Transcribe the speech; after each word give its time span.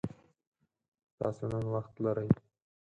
تاسو 1.17 1.43
نن 1.51 1.65
وخت 1.73 1.93
لری؟ 2.03 2.29